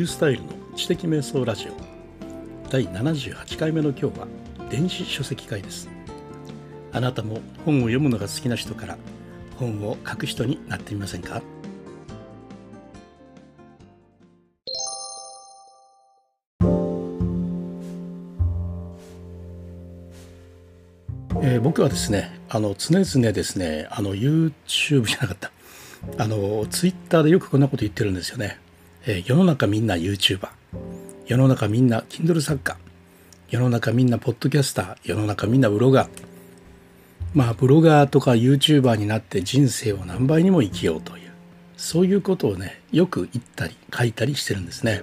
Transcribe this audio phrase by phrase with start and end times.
[0.00, 1.72] ュースタイルの知的瞑想ラジオ
[2.70, 4.26] 第78回目の今日は
[4.70, 5.88] 電子書籍会です。
[6.92, 8.96] あなたも本を読むのが好きな人から
[9.56, 11.42] 本を書く人になってみませんか？
[21.42, 25.50] えー、僕はですねあの常々ですねあの YouTube じゃなかった。
[26.16, 28.58] あのツイッターでよくこんなこと言ってるんですよね、
[29.06, 30.48] えー、世の中みんな YouTuber
[31.26, 32.76] 世の中みんな Kindle 作家
[33.48, 36.08] 世の中みんなポッドキャスター世の中みんなブロガー。
[37.34, 41.30] まあブロガーとか YouTuber になって人生を何倍にも生きようという
[41.76, 45.02] そういうことをねよく言ったり書いたりしてるんですね。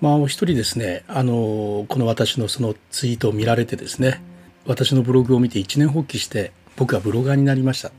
[0.00, 4.22] まあお一人ですねあのこの私のそのツイートを見られてですね
[4.64, 7.90] 私のブログを見て一年発起して僕はブロガーになりました。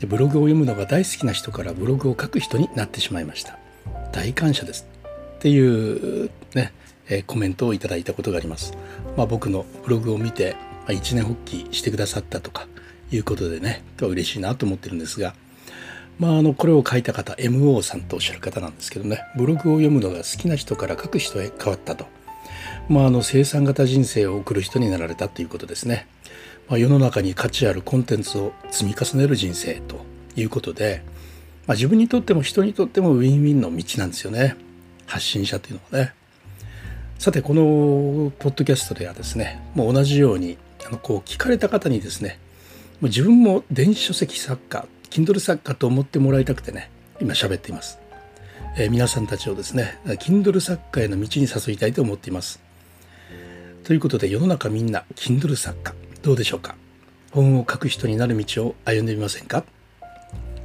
[0.00, 3.61] でブログを読むのが大好きな人からブログを書く人になってしまいました。
[4.12, 4.86] 大感謝です
[5.36, 6.72] っていうね、
[7.08, 8.76] え、コメントをいただいたことがあります、
[9.16, 12.68] まあ、僕のブログを見て、あ、一年発起してくださったとか
[13.10, 15.34] いうことでね嬉しいなと思ってるんですが
[16.18, 22.06] まあ、あのこれを書いた方 MO さんとおっしゃる方なんですけどねブログを読むのが好きな人から書く人へ変わったと、
[22.88, 26.06] まあ、あの生産型人生を送る人になられたということですね。
[26.68, 30.04] まあ、世の中に価値あるコンテンツを積み重ねる人生と
[30.36, 31.02] いうことで、
[31.66, 34.56] まあ、自分にとっても人にとってもウィンウィンの道なんですよね。
[35.06, 36.14] 発信者というのはね。
[37.18, 42.40] さてこのポッドキャストではですねもう同じようにあのこう聞かれた方にですね
[43.00, 48.00] もう自分も電子書籍作家 Kindle 作家と思ってもらいたくてね今喋っています、
[48.76, 52.60] えー、皆さんたちをですね Kindle 作家への道に誘いたいと思っています。
[53.84, 56.74] ということで世の中みんな Kindle 作家どうでしょうか？
[57.30, 59.64] 本を書く人になる道を歩んでみませんか？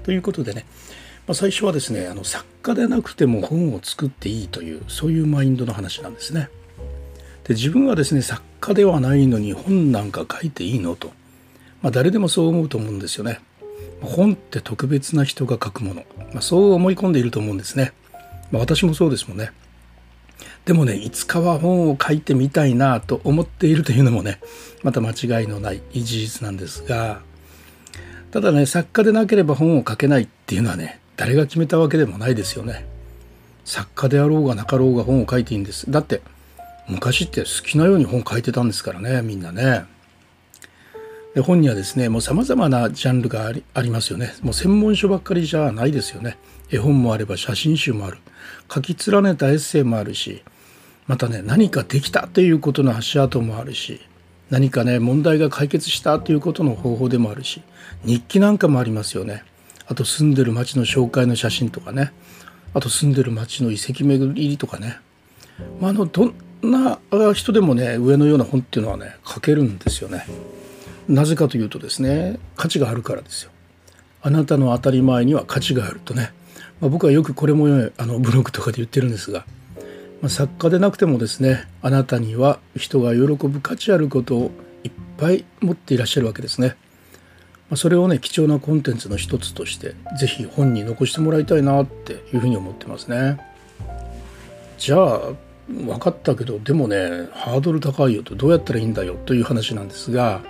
[0.08, 0.66] ということでね、
[1.28, 6.48] まあ、最初はですねあの作家でなくても本を作っていいというそういうマインドの話なんですね。
[7.44, 11.10] で自分はですね作家ではないのに本なんか書いていいのと、
[11.82, 13.42] まあ、誰でもそう思うと思うんですよね。
[14.02, 17.92] 本って特別な人が書くもの、まあ、そう思い込んでいると思うんですね。
[18.50, 19.52] まあ、私もそうですもんね。
[20.64, 24.40] でもねいつかは本を書いてみたいなと思っているというのもね
[24.84, 27.28] また間違いのない事実なんですが
[28.38, 32.86] ただね作家でなければ本を書けないっていうのはね誰が決めたわけでもないですよね。
[33.66, 35.90] 作家であろうがなかろうが本を書いていいんです。
[35.90, 36.22] だって
[36.88, 39.86] 昔って好きなように本書いてたんですからねみんなね。
[41.34, 44.36] で本にはですねもう様々なジャンルがありありますよね。
[44.44, 46.38] もう専門書ばっかりじゃないですよね。
[46.70, 48.20] 絵本もあれば写真集もある。
[48.72, 50.44] 書き連ねたエッセイもあるし
[51.08, 54.00] またね何かできたということの足跡もあるし
[54.50, 57.62] 何かね問題が解決したということの方法でもあるし
[58.06, 59.44] 日記なんかもありますよね。
[59.88, 62.12] あと住んでる町の紹介の写真とかね。
[62.74, 65.00] あと住んでる町の遺跡巡りとかね、
[65.80, 67.00] まあ、あのどんな
[67.34, 70.26] 人でもね上のような本っていうのはね書けるんですよね。
[71.08, 73.52] なぜかというとですね価値があるからですよ。
[74.22, 76.34] あなたの当たり前には価値があるとね、
[76.82, 79.46] まあ、僕はよくこれもあのブログとかで言ってるんですが、
[80.28, 84.52] 作家でなくてもですねあなたには人が喜ぶ価値あることを
[84.84, 86.76] いっぱい持っていらっしゃるわけですね。
[87.70, 93.38] まあ、それをね貴重なコンテンツの一つとして是非本に残してもらいたいなっていうふうに思ってますね。
[94.78, 95.20] じゃあ
[95.70, 100.42] 分かったけどでもねハードル高いよとどうやったらいいんだよという話なんですが、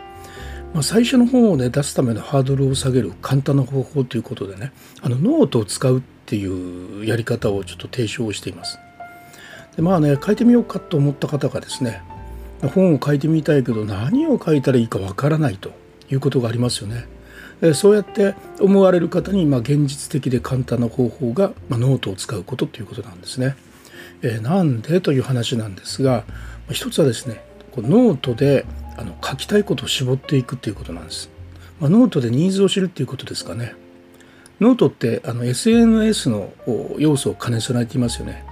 [0.73, 8.77] まあ、最初の本をね出すためのハードルを下げる簡単な方法ということでねあのノートを使うっていうやり方をちょっと提唱しています。
[9.77, 12.01] でまあね書いてみようかと思った方がですね
[12.73, 15.71] 本を書いてみたいけど何を書いたらいいかわからないと
[16.09, 17.05] いうことがありますよね。
[17.73, 23.55] そうやって思われる方に、まあ、現実的で簡単な方法が、まあ、ノートを使うことということなんですね。
[24.21, 26.23] えー、なんでという話なんですが
[26.71, 28.65] 一つはですねこうノートで
[28.97, 31.29] あの書きたいことを絞っていくということなんです。
[31.79, 33.75] まあ、ノートでニーズを知るっていうことですかね。
[34.59, 36.51] ノートってあの SNS の
[36.97, 38.46] 要素を兼ね備えていますよね。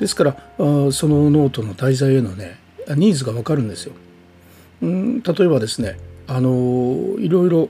[0.00, 0.64] ですからそ
[1.06, 2.58] のノートの題材へのね
[2.88, 3.92] ニーズが分かるんですよ。
[4.84, 7.68] ん例えばですねあのいろいろ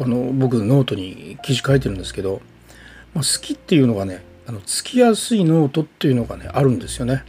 [0.00, 2.40] あの僕ノートに記事書いてるんですけど、
[3.12, 7.22] ま、好きっていうのがねあのつきやすいノートっていうのがねあるんですよね。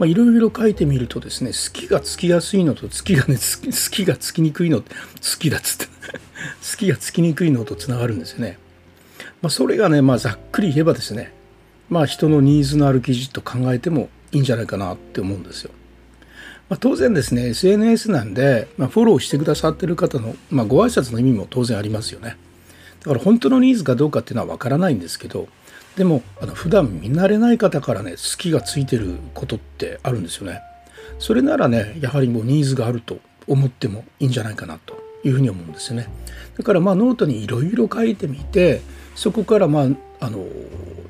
[0.00, 4.84] まあ、いろいろ書いてみるとですね好きがつきやすいのと好きがね好きがつきにくいの好
[5.38, 5.86] きだっつって
[6.68, 8.58] 好きがつきにくいのとつながるんですよね。
[9.40, 11.32] まあ、それがね、まあ、ざっくり言えばですね
[11.88, 15.70] まあ人のニーズのある記事と考えてもいいんじゃないかなって思うんですよ。
[16.68, 22.38] まあ、当然ですね SNS なんで、まあ、フォローしてくださってる方の、まあ、ご挨拶の意味も当然ありますよね。
[23.04, 25.46] だから本当のニーズかどうかっていうのは分からないんですけど
[25.96, 30.62] でもあの普段見慣れない方からね好きがついてることってあるんですよね
[31.18, 36.08] それならねやはりもうニーズがあると思ってもいいんじゃないかなというふうに思うんですよね
[36.56, 38.80] だからまあノートにいろいろ書いてみて
[39.14, 39.88] そこからまあ
[40.24, 40.46] あの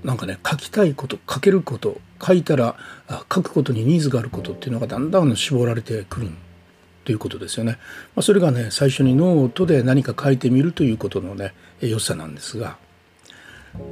[0.02, 2.74] なんかね書きたいこと書けること書いたら
[3.32, 6.30] 書くことにニーズがあることっていうのがだんだん絞られてくる
[7.04, 7.78] ということですよね。
[8.16, 12.76] まあ、それがね最初にノートで何か書いてみるということのね良さなんですが、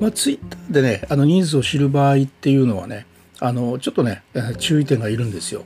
[0.01, 3.07] まあ、ツイッターでねあのニーズを知る場合っていうのはね
[3.39, 4.25] あのちょっとね
[4.59, 5.65] 注意点がいるんですよ。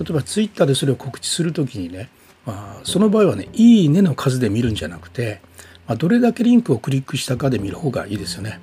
[0.00, 2.08] 例えばツイッターでそれを告知する時にね、
[2.46, 5.42] まあ、その場合はね「いいね」の数で見るんじゃなくて、
[5.86, 8.60] まあ、どれだけリンクをクリックしたかで見る方がいいですよね。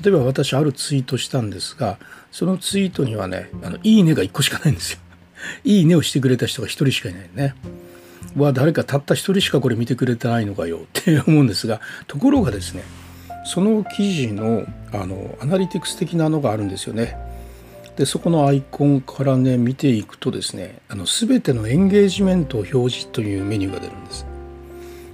[0.00, 1.98] 例えば私あるツイートしたんですが
[2.30, 4.98] そのツイートにはね「あのいいね」が1個しかないんですよ。
[5.64, 7.54] いいねをしてくれた人が1人しかいないね。
[8.36, 12.82] わ誰かたった1人しかこれ見てくれてないのかよ って思うんですがところがですね
[13.44, 17.16] その記事のあのアナリティクス的なのがあるんですよね。
[17.96, 24.31] でそこのアイコンからね見ていくとですねあの全てのエンゲージメントを表示というメニューが出るんです。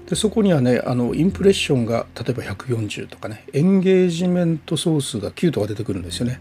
[0.08, 6.40] でそこにはねあのインプレッションが例えば140とかねエンゲージメント総数が9とか出てくるんですよね。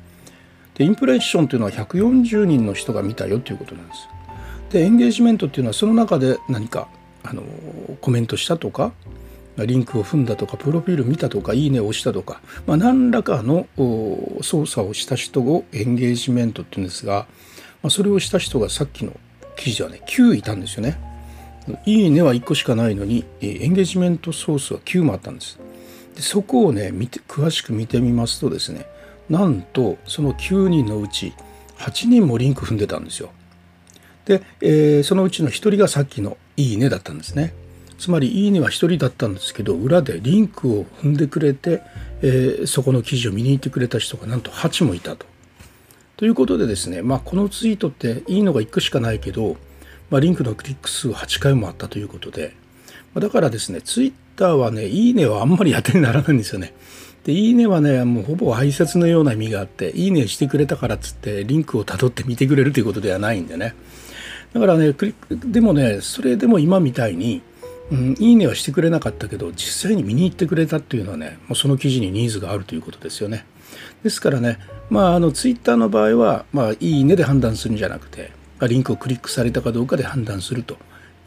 [0.76, 4.08] でインプレッションというのは140人の人が見たよということなんです。
[4.70, 6.88] でエンゲージメントっていうのはその中で何か
[7.24, 7.44] あの
[8.00, 8.94] コメントしたとか
[9.58, 13.68] リンクを踏んだとかプロフィール見たとかいいねを押したとか、まあ、何らかの
[14.42, 17.26] 操作をした人をエンゲージメントっていうんですが、
[17.82, 19.14] まあ、それをした人がさっきの
[19.56, 21.17] 記事ではね9いたんですよね。
[21.86, 25.60] いいねは1個しかないのにエンゲージメントソースは9もあったんです。
[26.16, 28.86] でそこをね見て詳しく見てみますとですね
[29.30, 31.34] なんとその9人のうち
[31.78, 33.30] 8人もリンク踏んでたんですよ。
[34.26, 37.54] で、えー、そのうちの1人がさっきの「いいね」だったんですね。
[37.98, 41.82] つまり「いいね」は1人だったんですけど裏でリンクを踏んでくれて、
[42.22, 45.26] えー、そこの記事を見に行ってくれた人がなんと8もいたと。
[46.18, 49.56] ということでですね、まあ、このツイートっていいのが1個しかないけど
[50.10, 52.56] まあ、リンクのクリック数8回もあったということで、
[53.14, 56.74] まあ、だからですね、ツイッターはね、いいねはあんまり当てにならないんですよね。
[57.24, 63.76] で、いいねはね、もうほぼ挨拶のような意味があって、いいねしてくれたからっつって、リンクをたどって見てくれるということではないんでね。
[64.54, 67.42] だからね、クリックでもね、それでも今みたいに、
[67.92, 73.46] うん、いいねはしてくれなかったけど、実際に見に行ってくれたっていうのはね、もうその記事にニーズがあるということですよね。
[74.04, 78.32] ですからね、まあ、あのツイッターの場合は、まあ、いいねで判断するんじゃなくて、
[78.66, 80.78] リンクをクリックされたかどうかで判断すると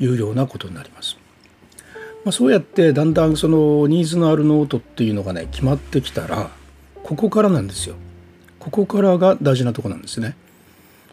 [0.01, 1.17] いうようなことになります。
[2.25, 6.51] まあ、そうやってだんだんそのニーズのあるノートっていうのがね決まってきたら
[7.03, 7.95] ここからなんですよ。
[8.59, 10.35] ここからが大事なとこなんですね。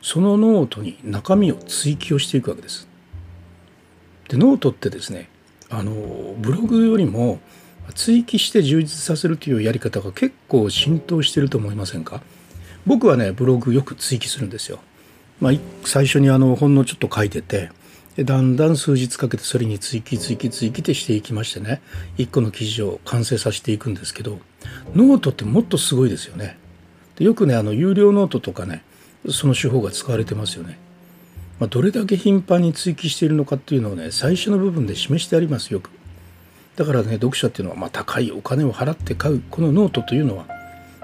[0.01, 2.87] そのノートに中身を追記をしていくわけです。
[4.27, 5.29] でノートってですね
[5.69, 5.91] あの
[6.39, 7.39] ブログよりも
[7.95, 12.21] 追記して充実させるというやり方が結構浸透してると思いませんか？
[12.85, 14.79] 僕はねブログよく追記するんですよ。
[15.39, 15.53] まあ、
[15.85, 17.69] 最初にあのほんのちょっと書いてて
[18.23, 21.81] だんだん数日かけてそれに追記追記追記ってしていきましてね
[22.17, 24.39] 一個の記事を完成させていくんですけど
[24.95, 26.57] ノートってもっとすごいですよね。
[27.15, 28.83] でよくねあの有料ノートとかね
[29.29, 30.79] その手法が使われてますよね。
[31.59, 35.91] まあ、どれだけ頻繁に追記しているのかっていうのをね最初の部分で示してありますよく。
[36.75, 40.47] だからね読者っていうのはまあ高いお金を払って買うこのノートというのは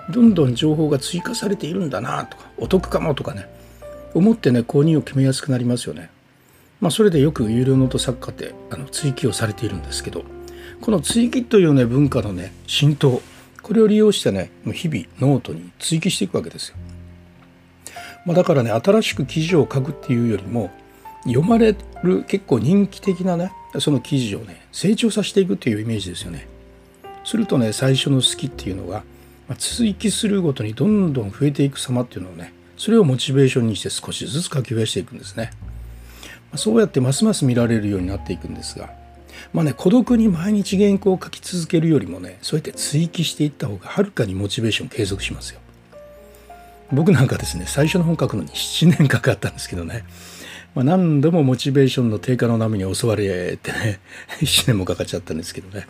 [0.09, 3.47] どんどん情報が追加されているんだなとかお得かもとかね
[4.13, 6.09] 思ってね購入を決めやすくなりますよね。
[6.81, 10.25] まあ、それでよく有料ノート作家ってあの追記をされているんですけど
[10.81, 13.21] この追記というね文化のね浸透
[13.61, 16.75] これを利用してね日々ノートに追記していくわけですよ。
[18.25, 20.71] まあ、だからね新しく記事を書くっていうよりも
[21.23, 26.47] 読まれる結構人気的なねその記事をね成長させていくっていうイメージですよね。
[27.23, 29.03] するとね最初の好きっていうのが、
[29.47, 32.53] ま、追記するごとにどんどん増えていく様っていうのをね
[32.83, 35.51] それをモチベーションにして少しずつ書き増やしていくんですね。
[36.55, 38.89] そうやってますます見られるようになっていくんですが、
[39.53, 45.61] まあね、孤独に毎日原稿を書き続けるよりもね、そうやって追記していった方がはるかにモチベーション継続しますよ。
[46.91, 50.03] 僕なんかですね、最初の本書くのに7年かかったんですけどね、
[50.75, 54.01] まあ、何度もモチベーションの低下の波に襲われてね、
[54.43, 55.87] 7年もかかっちゃったんですけどね。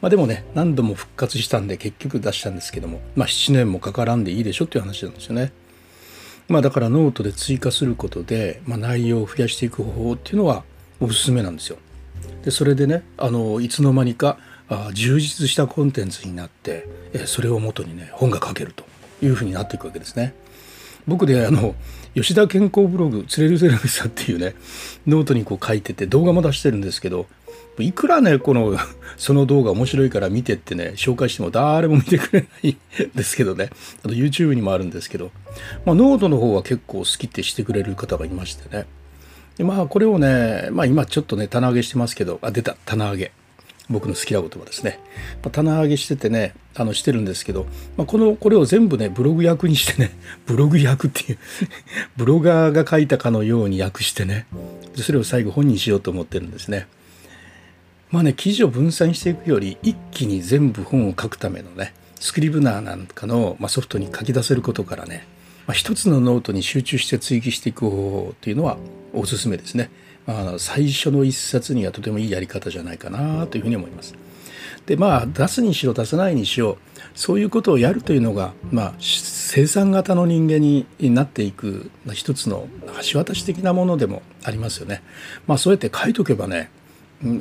[0.00, 5.50] まあでもね、何度も復活したんで結局出したんですけども、まあ7年もかからんでいいでしょっていう話なんですよね。
[6.48, 10.64] まあ、だからノートで追加することで、まあ、内容を増やしていく方法っていうのは
[11.00, 11.78] おすすめなんですよ。
[12.44, 14.38] でそれでねあのいつの間にか
[14.68, 18.84] あ充実したコンテンツになってえそれをもとにね本が書けると
[19.20, 20.34] いうふうになっていくわけですね。
[21.06, 21.74] 僕であの
[22.14, 24.54] 吉田健康ブログ「釣れるセラビサ」っていうね
[25.06, 27.26] ノートにこう書いてて動画も出してるんですけど
[27.78, 28.76] いくらね、この、
[29.16, 32.76] その動画面白いから見てってね、紹介しても誰も見てくれないん
[33.14, 33.70] ですけどね。
[34.04, 35.30] あと YouTube にもあるんですけど、
[35.84, 38.86] まあ、ノートの方は結構好きってしてくれる方がいましてね。
[39.56, 43.32] でまあ、これをね、まあ今ちょっとね、棚上げしてますけど、あ、出た、棚上げ。
[43.88, 44.98] 僕の好きな言葉ですね。
[45.42, 47.66] まあ、棚上げしててね、あの、してるんですけど、
[47.96, 50.10] まあ、この、これを全部ね、ブログ訳にしてね、
[50.46, 51.38] ブログ訳っていう
[52.16, 54.46] ブロガーが書いたかのように訳してね、
[54.96, 56.88] それを最後本にしようと思ってるんですね。
[58.10, 65.26] まあね、記事を分散していくより、一気に全部本を書くためのね、 Scrivener なんかの、まあ、ソフトに書き出せることからね、
[65.66, 68.78] まあ、一つのノートに集中して追記していく方法っていうのは
[69.12, 69.90] おすすめですね。
[70.26, 74.14] まあ、最初の一冊にはとてもいいやり方じゃないかなというふうに思います。
[74.86, 76.78] でまあ出すにしろ出さないにしろ
[77.14, 82.68] そういうことをやるというのが、まあ、生産型の人間になっていく一つの
[83.10, 85.02] 橋渡し的なものでもありますよね。
[85.46, 86.70] まあそうやって書いとけばね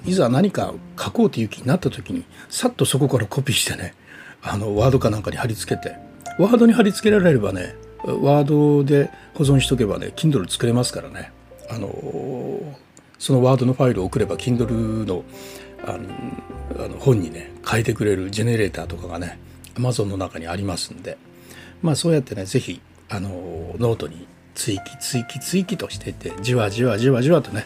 [0.06, 3.94] いざ何か書こうという気になった時にさっとそこからコピーしてね
[4.42, 5.96] あのワードかなんかに貼り付けて
[6.40, 11.32] ワードに貼り付けられればねワードで保存しとけばね Kindle 作れますからね。
[11.70, 11.90] あの
[13.18, 15.24] そのワードのファイルを送れば Kindle の
[15.84, 19.40] あのあの本にね変えてくれるジェネレーターとかがね
[19.76, 21.18] Amazon の中にありますんで。
[21.82, 23.30] まあそうやってね是非あの
[23.78, 27.66] ノートに追記追記追記としていってじわじわじわじわとね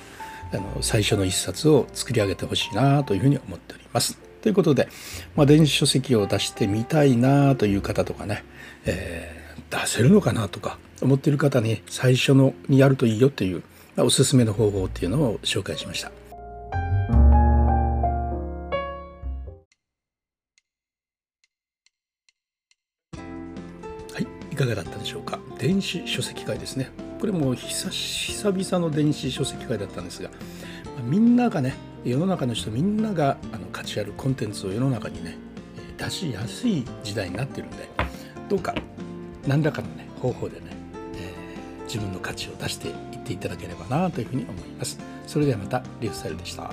[0.51, 4.17] あの最初の一冊を作り上げてほしいなというふうに思っております。
[4.41, 4.87] ということで、
[5.35, 8.43] まあ、電子書籍を出してみたいなという方とかね、
[8.85, 13.63] えー、出せるのかなとか思っている方に最初のにやるといいよという
[13.97, 16.11] おすすめの方法っていうのを紹介しました。
[24.13, 25.37] はい、いかがだったでしょうか？
[25.57, 26.89] 電子書籍会ですね。
[27.19, 30.29] これも久々の電子書籍会だったんですが、
[31.03, 31.73] みんながね
[32.05, 35.37] 世の中の人みんながあの価値あるコンテンツを世の中にね
[35.97, 37.89] 出しやすい時代になってるんで
[38.47, 38.73] どうか
[39.45, 40.67] 何らかのね方法でね、
[41.15, 44.97] えー、自分の価値を出していっていただければなというふうに思います。
[45.27, 46.71] それではまたリフスタイルでした。